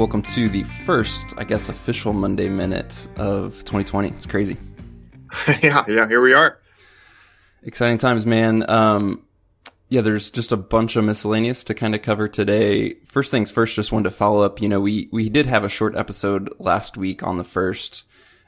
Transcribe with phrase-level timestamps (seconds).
[0.00, 4.08] Welcome to the first, I guess, official Monday Minute of 2020.
[4.08, 4.56] It's crazy.
[5.62, 6.58] yeah, yeah, here we are.
[7.64, 8.64] Exciting times, man.
[8.70, 9.26] Um,
[9.90, 12.94] yeah, there's just a bunch of miscellaneous to kind of cover today.
[13.04, 14.62] First things first, just wanted to follow up.
[14.62, 18.04] You know, we, we did have a short episode last week on the first,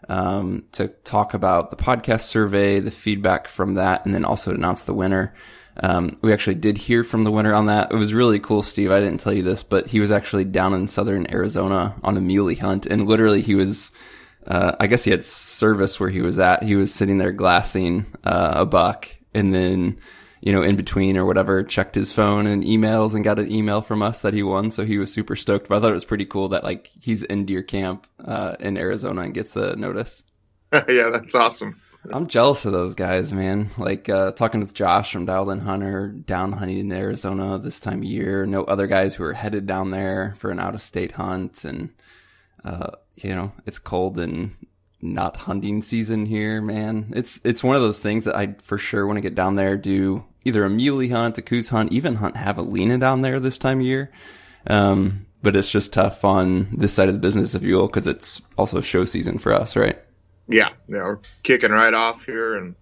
[0.09, 4.85] um, to talk about the podcast survey, the feedback from that, and then also announce
[4.85, 5.35] the winner.
[5.77, 7.93] Um, we actually did hear from the winner on that.
[7.93, 8.91] It was really cool, Steve.
[8.91, 12.21] I didn't tell you this, but he was actually down in southern Arizona on a
[12.21, 13.91] muley hunt, and literally he was,
[14.47, 16.63] uh, I guess he had service where he was at.
[16.63, 19.99] He was sitting there glassing uh, a buck, and then,
[20.43, 23.81] you know, in between or whatever, checked his phone and emails and got an email
[23.81, 24.71] from us that he won.
[24.71, 25.69] So he was super stoked.
[25.69, 28.77] But I thought it was pretty cool that like he's in deer camp uh, in
[28.77, 30.23] Arizona and gets the notice.
[30.73, 31.81] yeah, that's awesome.
[32.11, 33.71] I'm jealous of those guys, man.
[33.79, 37.99] Like uh, talking with Josh from Dialed In Hunter down hunting in Arizona this time
[37.99, 38.45] of year.
[38.45, 41.91] No other guys who are headed down there for an out of state hunt, and
[42.65, 44.57] uh, you know it's cold and
[45.01, 47.13] not hunting season here, man.
[47.15, 49.77] It's it's one of those things that I for sure want to get down there,
[49.77, 53.79] do either a muley hunt, a Coues hunt, even hunt javelina down there this time
[53.79, 54.11] of year.
[54.67, 58.07] Um, but it's just tough on this side of the business, if you will, because
[58.09, 60.01] it's also show season for us, right?
[60.49, 62.75] Yeah, yeah, we're kicking right off here, and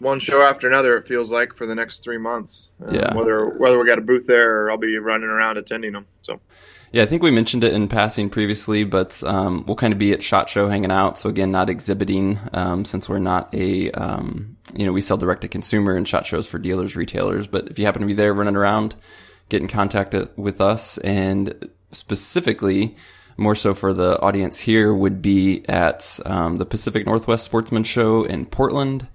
[0.00, 0.96] one show after another.
[0.96, 2.70] It feels like for the next three months.
[2.82, 3.14] Uh, yeah.
[3.14, 6.06] Whether whether we got a booth there or I'll be running around attending them.
[6.22, 6.40] So.
[6.90, 10.12] Yeah, I think we mentioned it in passing previously, but um, we'll kind of be
[10.12, 11.18] at Shot Show hanging out.
[11.18, 15.42] So again, not exhibiting um, since we're not a, um, you know, we sell direct
[15.42, 17.46] to consumer and Shot Shows for dealers, retailers.
[17.46, 18.94] But if you happen to be there running around,
[19.50, 22.96] get in contact with us and specifically
[23.38, 28.24] more so for the audience here would be at um, the Pacific Northwest Sportsman Show
[28.24, 29.06] in Portland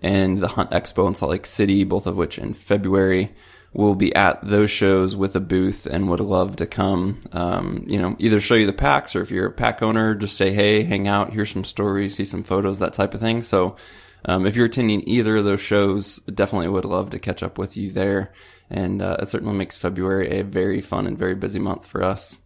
[0.00, 3.34] and the Hunt Expo in Salt Lake City, both of which in February.
[3.74, 8.00] We'll be at those shows with a booth and would love to come, um, you
[8.00, 10.84] know, either show you the packs or if you're a pack owner, just say, hey,
[10.84, 13.42] hang out, hear some stories, see some photos, that type of thing.
[13.42, 13.76] So,
[14.24, 17.76] um, if you're attending either of those shows, definitely would love to catch up with
[17.76, 18.32] you there.
[18.70, 22.38] And uh, it certainly makes February a very fun and very busy month for us.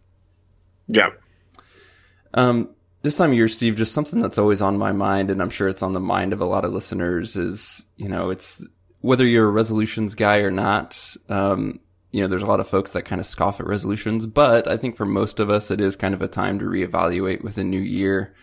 [0.87, 1.09] Yeah,
[2.37, 2.69] um,
[3.01, 5.67] this time of year, Steve, just something that's always on my mind, and I'm sure
[5.67, 8.61] it's on the mind of a lot of listeners is, you know, it's
[9.01, 11.15] whether you're a resolutions guy or not.
[11.29, 11.79] Um,
[12.11, 14.77] you know, there's a lot of folks that kind of scoff at resolutions, but I
[14.77, 17.63] think for most of us, it is kind of a time to reevaluate with a
[17.63, 18.35] new year,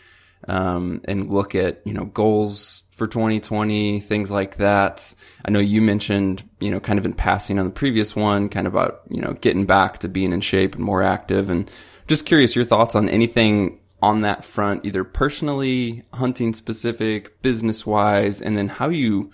[0.49, 5.15] um, and look at, you know, goals for 2020, things like that.
[5.44, 8.66] I know you mentioned, you know, kind of in passing on the previous one, kind
[8.66, 11.71] of about, you know, getting back to being in shape and more active and,
[12.06, 18.42] just curious your thoughts on anything on that front, either personally, hunting specific, business wise,
[18.42, 19.31] and then how you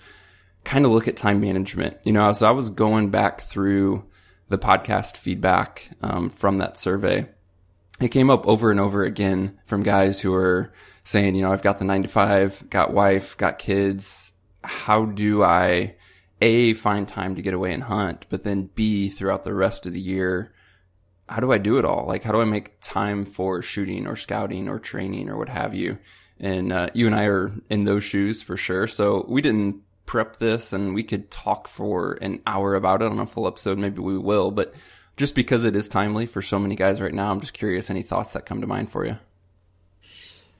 [0.63, 1.97] kind of look at time management.
[2.05, 4.05] You know, as I was going back through
[4.47, 7.27] the podcast feedback um, from that survey,
[7.99, 10.71] it came up over and over again from guys who are
[11.03, 14.31] saying, you know, I've got the nine to five, got wife, got kids.
[14.63, 15.95] How do I,
[16.41, 19.91] A, find time to get away and hunt, but then B, throughout the rest of
[19.91, 20.53] the year,
[21.31, 22.05] how do I do it all?
[22.05, 25.73] Like, how do I make time for shooting or scouting or training or what have
[25.73, 25.97] you?
[26.39, 28.85] And uh, you and I are in those shoes for sure.
[28.87, 33.19] So we didn't prep this and we could talk for an hour about it on
[33.19, 33.77] a full episode.
[33.77, 34.73] Maybe we will, but
[35.15, 38.01] just because it is timely for so many guys right now, I'm just curious any
[38.01, 39.17] thoughts that come to mind for you.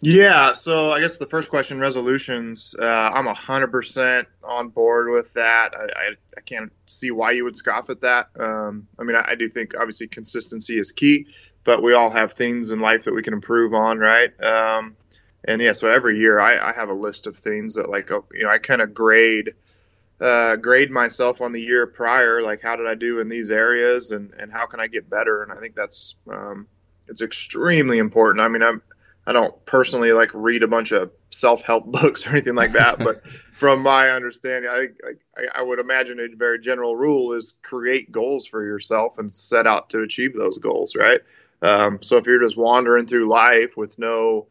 [0.03, 2.75] Yeah, so I guess the first question, resolutions.
[2.78, 5.75] Uh, I'm hundred percent on board with that.
[5.75, 8.29] I, I, I, can't see why you would scoff at that.
[8.40, 11.28] Um, I mean, I, I, do think obviously consistency is key,
[11.63, 14.31] but we all have things in life that we can improve on, right?
[14.44, 14.97] Um,
[15.44, 18.25] and yeah, so every year I, I have a list of things that like oh,
[18.34, 19.53] you know I kind of grade
[20.19, 24.09] uh, grade myself on the year prior, like how did I do in these areas,
[24.09, 25.43] and and how can I get better?
[25.43, 26.66] And I think that's um,
[27.08, 28.43] it's extremely important.
[28.43, 28.81] I mean, I'm
[29.26, 33.22] I don't personally like read a bunch of self-help books or anything like that, but
[33.53, 34.88] from my understanding, I,
[35.38, 39.68] I, I would imagine a very general rule is create goals for yourself and set
[39.68, 41.22] out to achieve those goals, right?
[41.62, 44.47] Um, so if you're just wandering through life with no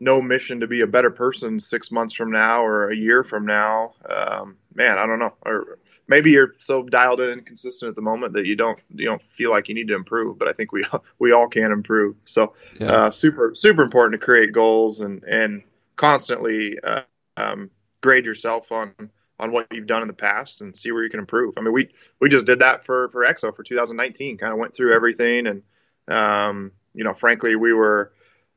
[0.00, 3.46] no mission to be a better person six months from now or a year from
[3.46, 5.34] now, um, man, I don't know.
[5.44, 9.04] Or maybe you're so dialed in and consistent at the moment that you don't you
[9.04, 10.38] don't feel like you need to improve.
[10.38, 10.84] But I think we
[11.18, 12.16] we all can improve.
[12.24, 12.86] So yeah.
[12.86, 15.62] uh, super super important to create goals and and
[15.96, 17.02] constantly uh,
[17.36, 17.70] um,
[18.00, 18.94] grade yourself on
[19.40, 21.54] on what you've done in the past and see where you can improve.
[21.56, 21.90] I mean, we
[22.20, 24.38] we just did that for for EXO for 2019.
[24.38, 25.62] Kind of went through everything, and
[26.08, 28.12] um, you know, frankly, we were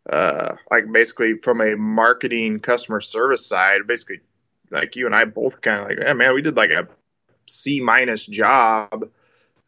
[0.10, 4.22] uh, like basically from a marketing customer service side, basically
[4.72, 6.88] like you and I both kind of like, yeah, man, we did like a
[7.48, 9.10] C minus job,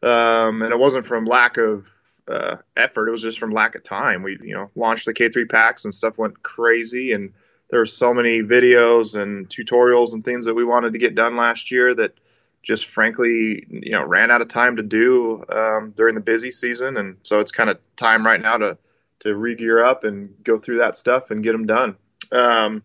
[0.02, 1.90] um, and it wasn't from lack of
[2.28, 3.08] uh, effort.
[3.08, 4.22] It was just from lack of time.
[4.22, 7.12] We, you know, launched the K3 packs and stuff went crazy.
[7.12, 7.32] And
[7.70, 11.36] there were so many videos and tutorials and things that we wanted to get done
[11.36, 12.14] last year that
[12.62, 16.96] just frankly, you know, ran out of time to do um, during the busy season.
[16.96, 18.78] And so it's kind of time right now to,
[19.20, 21.96] to re-gear up and go through that stuff and get them done.
[22.32, 22.82] Um,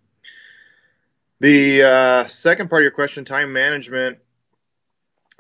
[1.40, 4.20] the uh, second part of your question, time management,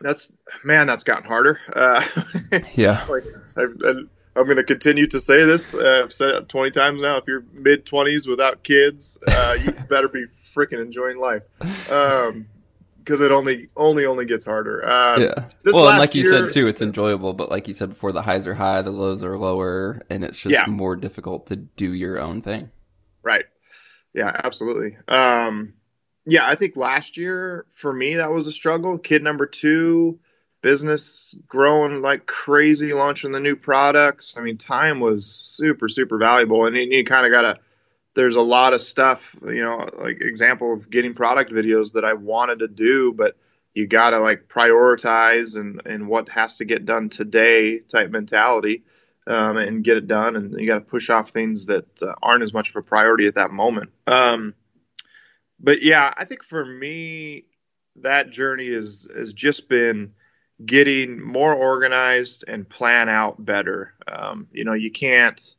[0.01, 0.31] that's
[0.63, 1.59] man, that's gotten harder.
[1.73, 2.05] Uh,
[2.75, 3.23] yeah, like,
[3.57, 5.73] I, am going to continue to say this.
[5.73, 7.17] Uh, I've said it 20 times now.
[7.17, 11.43] If you're mid 20s without kids, uh, you better be freaking enjoying life.
[11.91, 12.47] Um,
[13.03, 14.85] because it only only only gets harder.
[14.87, 15.45] Uh, yeah.
[15.65, 18.21] Well, and like you year, said too, it's enjoyable, but like you said before, the
[18.21, 20.65] highs are high, the lows are lower, and it's just yeah.
[20.67, 22.69] more difficult to do your own thing.
[23.23, 23.45] Right.
[24.13, 24.97] Yeah, absolutely.
[25.07, 25.73] Um,
[26.29, 28.97] yeah, I think last year for me that was a struggle.
[28.97, 30.19] Kid number two,
[30.61, 34.35] business growing like crazy, launching the new products.
[34.37, 37.59] I mean, time was super super valuable, and you, you kind of got to.
[38.15, 42.13] There's a lot of stuff, you know, like example of getting product videos that I
[42.13, 43.37] wanted to do, but
[43.73, 48.83] you got to like prioritize and and what has to get done today type mentality.
[49.27, 52.41] Um, and get it done, and you got to push off things that uh, aren't
[52.41, 53.91] as much of a priority at that moment.
[54.07, 54.55] Um,
[55.59, 57.45] but yeah, I think for me,
[57.97, 60.13] that journey is has just been
[60.65, 63.93] getting more organized and plan out better.
[64.07, 65.55] Um, you know, you can't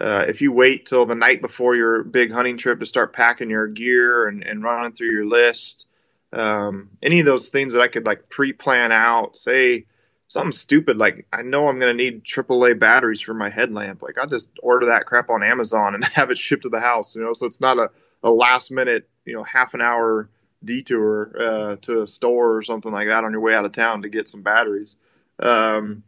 [0.00, 3.50] uh, if you wait till the night before your big hunting trip to start packing
[3.50, 5.86] your gear and, and running through your list.
[6.32, 9.86] Um, any of those things that I could like pre-plan out, say
[10.28, 14.02] something stupid like I know I'm to need AAA batteries for my headlamp.
[14.02, 17.14] Like I'll just order that crap on Amazon and have it shipped to the house.
[17.14, 17.90] You know, so it's not a,
[18.22, 20.30] a last minute you know half an hour
[20.64, 24.02] detour uh, to a store or something like that on your way out of town
[24.02, 24.96] to get some batteries.
[25.38, 26.02] Um,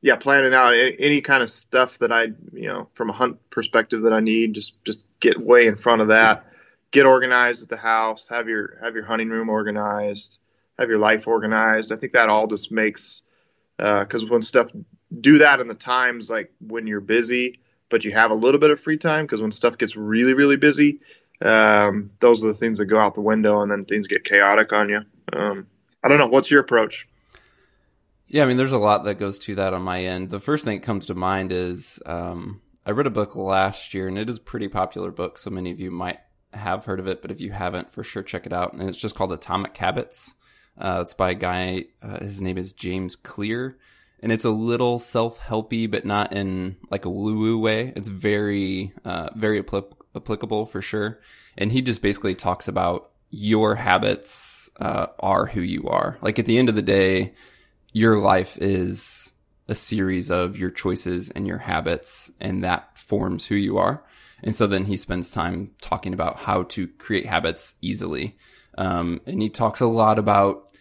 [0.00, 3.38] yeah, planning out any, any, kind of stuff that I, you know, from a hunt
[3.50, 6.46] perspective that I need, just just get way in front of that.
[6.90, 8.28] Get organized at the house.
[8.28, 10.38] Have your have your hunting room organized.
[10.78, 11.92] Have your life organized.
[11.92, 13.22] I think that all just makes
[13.78, 14.70] because uh, when stuff
[15.20, 18.70] do that in the times like when you're busy, but you have a little bit
[18.70, 19.24] of free time.
[19.24, 20.98] Because when stuff gets really really busy,
[21.44, 24.72] um, those are the things that go out the window, and then things get chaotic
[24.72, 25.00] on you.
[25.32, 25.66] Um,
[26.02, 26.26] I don't know.
[26.26, 27.08] What's your approach?
[28.28, 30.30] Yeah, I mean, there's a lot that goes to that on my end.
[30.30, 34.08] The first thing that comes to mind is um, I read a book last year,
[34.08, 36.18] and it is a pretty popular book, so many of you might
[36.54, 38.72] have heard of it, but if you haven't, for sure check it out.
[38.72, 40.34] And it's just called Atomic Habits.
[40.78, 41.84] Uh, it's by a guy.
[42.02, 43.78] Uh, his name is James Clear,
[44.20, 47.92] and it's a little self-helpy, but not in like a woo-woo way.
[47.94, 49.58] It's very, uh, very
[50.14, 51.20] applicable for sure.
[51.56, 56.18] And he just basically talks about your habits uh, are who you are.
[56.20, 57.34] Like at the end of the day,
[57.92, 59.32] your life is
[59.68, 64.04] a series of your choices and your habits, and that forms who you are.
[64.42, 68.36] And so then he spends time talking about how to create habits easily.
[68.76, 70.76] Um, and he talks a lot about,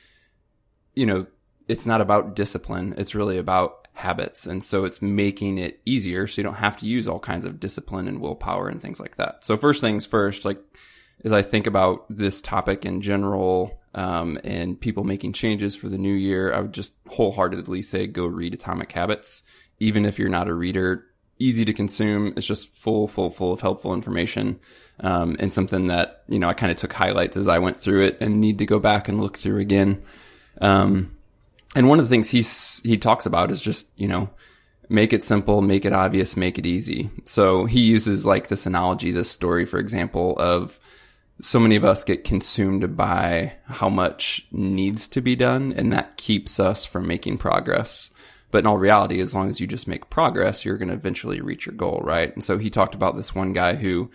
[0.96, 1.28] you know,
[1.68, 2.96] it's not about discipline.
[2.98, 4.48] It's really about habits.
[4.48, 7.60] And so it's making it easier so you don't have to use all kinds of
[7.60, 9.46] discipline and willpower and things like that.
[9.46, 10.60] So first things first, like
[11.24, 15.98] as I think about this topic in general, um, and people making changes for the
[15.98, 19.44] new year, I would just wholeheartedly say go read Atomic Habits.
[19.80, 21.06] Even if you're not a reader,
[21.40, 22.34] easy to consume.
[22.38, 24.60] It's just full, full, full of helpful information.
[25.00, 28.06] Um, and something that, you know, I kind of took highlights as I went through
[28.06, 30.04] it and need to go back and look through again.
[30.62, 31.18] Um,
[31.76, 34.30] and one of the things he's he talks about is just you know
[34.92, 37.10] make it simple, make it obvious, make it easy.
[37.24, 40.80] So he uses like this analogy, this story, for example, of
[41.40, 46.18] so many of us get consumed by how much needs to be done, and that
[46.18, 48.12] keeps us from making progress.
[48.52, 51.40] But in all reality, as long as you just make progress, you're going to eventually
[51.40, 52.34] reach your goal, right?
[52.34, 54.12] And so he talked about this one guy who,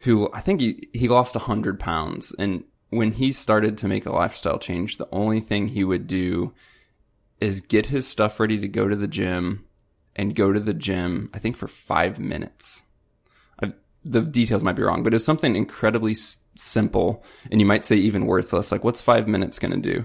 [0.00, 2.34] who I think he, he lost a hundred pounds.
[2.38, 6.52] And when he started to make a lifestyle change, the only thing he would do
[7.42, 9.66] is get his stuff ready to go to the gym
[10.14, 12.82] and go to the gym, I think for five minutes.
[13.62, 13.72] I,
[14.04, 17.96] the details might be wrong, but it's something incredibly s- simple and you might say
[17.96, 18.70] even worthless.
[18.70, 20.04] Like, what's five minutes going to do?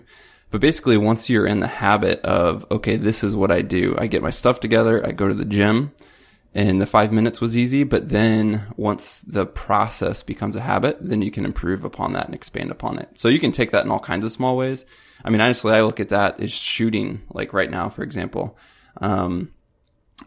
[0.49, 3.95] But basically, once you're in the habit of, okay, this is what I do.
[3.97, 5.05] I get my stuff together.
[5.05, 5.91] I go to the gym
[6.53, 7.83] and the five minutes was easy.
[7.83, 12.33] But then once the process becomes a habit, then you can improve upon that and
[12.33, 13.09] expand upon it.
[13.15, 14.85] So you can take that in all kinds of small ways.
[15.23, 18.57] I mean, honestly, I look at that as shooting, like right now, for example.
[19.01, 19.51] Um,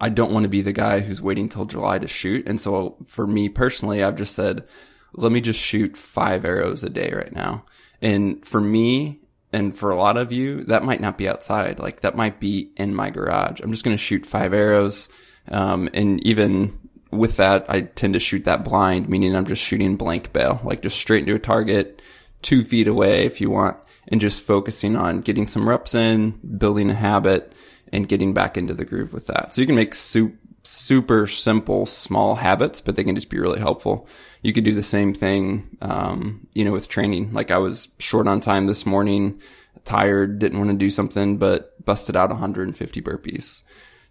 [0.01, 2.47] I don't want to be the guy who's waiting till July to shoot.
[2.47, 4.69] And so for me personally, I've just said,
[5.15, 7.65] let me just shoot five arrows a day right now.
[8.01, 9.21] And for me,
[9.53, 11.81] And for a lot of you, that might not be outside.
[11.81, 13.61] Like that might be in my garage.
[13.61, 15.09] I'm just going to shoot five arrows.
[15.51, 16.79] Um, and even
[17.11, 20.83] with that, I tend to shoot that blind, meaning I'm just shooting blank bale, like
[20.83, 22.03] just straight into a target,
[22.43, 23.77] two feet away if you want,
[24.09, 27.53] and just focusing on getting some reps in, building a habit,
[27.93, 29.53] and getting back into the groove with that.
[29.53, 33.61] So you can make soup super simple, small habits, but they can just be really
[33.61, 34.07] helpful.
[34.43, 37.33] You could do the same thing, um, you know, with training.
[37.33, 39.41] Like I was short on time this morning,
[39.85, 43.63] tired, didn't want to do something, but busted out 150 burpees.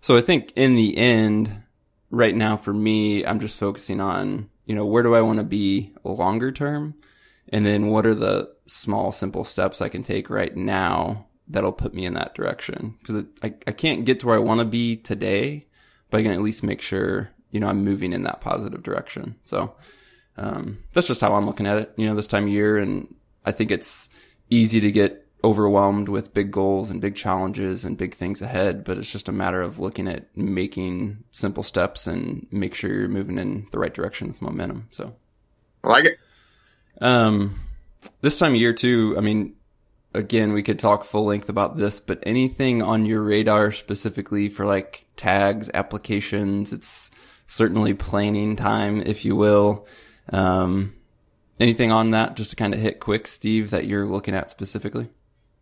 [0.01, 1.63] So I think in the end,
[2.10, 5.44] right now for me, I'm just focusing on, you know, where do I want to
[5.44, 6.96] be longer term?
[7.50, 11.94] And then what are the small, simple steps I can take right now that'll put
[11.94, 12.98] me in that direction?
[13.03, 15.65] Cause I, I can't get to where I want to be today,
[16.10, 19.36] but I can at least make sure, you know, I'm moving in that positive direction.
[19.46, 19.74] So,
[20.38, 22.77] um, that's just how I'm looking at it, you know, this time of year.
[22.77, 23.13] And
[23.46, 24.10] I think it's
[24.50, 28.98] easy to get overwhelmed with big goals and big challenges and big things ahead, but
[28.98, 33.38] it's just a matter of looking at making simple steps and make sure you're moving
[33.38, 34.88] in the right direction with momentum.
[34.91, 35.15] So
[35.84, 36.17] I like it.
[37.01, 37.55] Um,
[38.22, 39.55] this time of year too, I mean,
[40.13, 44.65] again, we could talk full length about this, but anything on your radar specifically for
[44.65, 47.12] like tags, applications, it's
[47.48, 49.88] certainly planning time, if you will.
[50.34, 50.96] Um,
[51.62, 55.10] anything on that just to kind of hit quick, Steve, that you're looking at specifically?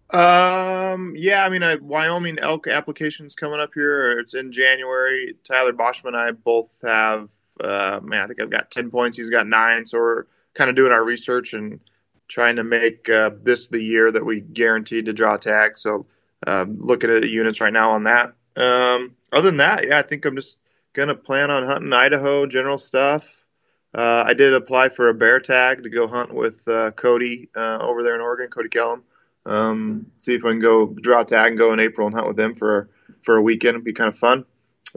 [0.09, 4.19] Um, yeah, I mean, Wyoming elk applications coming up here.
[4.19, 5.35] It's in January.
[5.43, 9.17] Tyler Boschman and I both have, uh, man, I think I've got 10 points.
[9.17, 9.85] He's got nine.
[9.85, 10.23] So we're
[10.53, 11.79] kind of doing our research and
[12.27, 15.77] trying to make uh, this the year that we guaranteed to draw a tag.
[15.77, 16.07] So
[16.45, 18.33] uh, looking at units right now on that.
[18.55, 20.59] Um, other than that, yeah, I think I'm just
[21.05, 23.45] to plan on hunting Idaho, general stuff.
[23.93, 27.77] Uh, I did apply for a bear tag to go hunt with uh, Cody uh,
[27.81, 29.03] over there in Oregon, Cody Kellum.
[29.47, 32.37] Um, see if I can go draw tag and go in April and hunt with
[32.37, 32.89] them for
[33.23, 33.75] for a weekend.
[33.75, 34.45] It'd be kind of fun.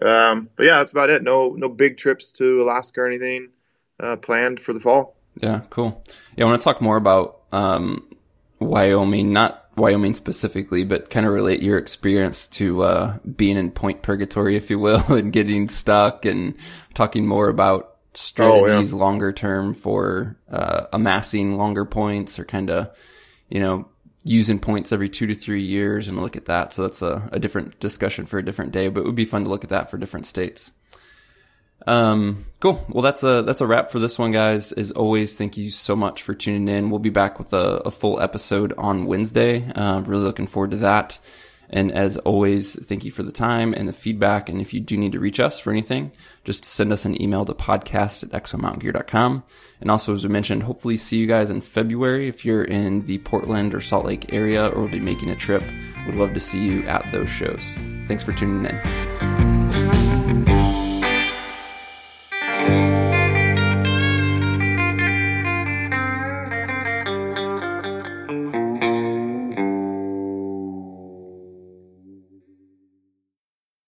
[0.02, 1.22] Um, but yeah, that's about it.
[1.22, 3.50] No no big trips to Alaska or anything
[3.98, 5.16] uh, planned for the fall.
[5.40, 6.02] Yeah, cool.
[6.36, 8.08] Yeah, I want to talk more about um,
[8.58, 14.02] Wyoming, not Wyoming specifically, but kind of relate your experience to uh, being in point
[14.02, 16.54] purgatory, if you will, and getting stuck, and
[16.94, 19.02] talking more about strategies oh, yeah.
[19.02, 22.90] longer term for uh, amassing longer points or kind of,
[23.48, 23.88] you know,
[24.24, 26.72] using points every two to three years and look at that.
[26.72, 29.44] So that's a, a different discussion for a different day, but it would be fun
[29.44, 30.72] to look at that for different states.
[31.86, 32.84] Um, cool.
[32.90, 34.72] Well, that's a, that's a wrap for this one, guys.
[34.72, 36.90] As always, thank you so much for tuning in.
[36.90, 39.66] We'll be back with a, a full episode on Wednesday.
[39.72, 41.18] Uh, really looking forward to that.
[41.70, 44.48] And as always, thank you for the time and the feedback.
[44.48, 46.12] And if you do need to reach us for anything,
[46.44, 49.44] just send us an email to podcast at exomountaingear.com.
[49.80, 53.18] And also, as we mentioned, hopefully see you guys in February if you're in the
[53.18, 55.62] Portland or Salt Lake area or will be making a trip.
[56.06, 57.62] Would love to see you at those shows.
[58.06, 59.09] Thanks for tuning in.